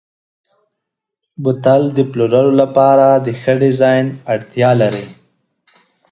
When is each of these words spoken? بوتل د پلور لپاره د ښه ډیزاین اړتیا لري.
بوتل 1.43 1.81
د 1.97 1.99
پلور 2.11 2.47
لپاره 2.61 3.07
د 3.25 3.27
ښه 3.39 3.53
ډیزاین 3.61 4.05
اړتیا 4.33 4.71
لري. 4.81 5.07